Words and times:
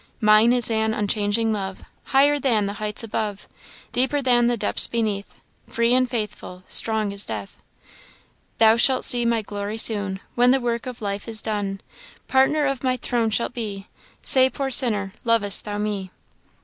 "'Mine 0.19 0.51
is 0.51 0.71
an 0.71 0.95
unchanging 0.95 1.53
love; 1.53 1.83
Higher 2.05 2.39
than 2.39 2.65
the 2.65 2.73
heights 2.81 3.03
above, 3.03 3.47
Deeper 3.91 4.19
than 4.19 4.47
the 4.47 4.57
depths 4.57 4.87
beneath, 4.87 5.35
Free 5.67 5.93
and 5.93 6.09
faithful, 6.09 6.63
strong 6.67 7.13
as 7.13 7.23
death." 7.23 7.61
'Thou 8.57 8.77
shalt 8.77 9.05
see 9.05 9.25
my 9.25 9.43
glory 9.43 9.77
soon, 9.77 10.19
When 10.33 10.49
the 10.49 10.59
work 10.59 10.87
of 10.87 11.03
life 11.03 11.27
is 11.27 11.39
done, 11.39 11.81
Partner 12.27 12.65
of 12.65 12.83
my 12.83 12.97
throne 12.97 13.29
shalt 13.29 13.53
be 13.53 13.85
Say, 14.23 14.49
poor 14.49 14.71
sinner, 14.71 15.13
lovest 15.23 15.65
thou 15.65 15.77
me? 15.77 16.09